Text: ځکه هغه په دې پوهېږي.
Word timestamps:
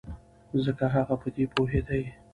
ځکه 0.65 0.85
هغه 0.95 1.15
په 1.21 1.27
دې 1.35 1.45
پوهېږي. 1.53 2.03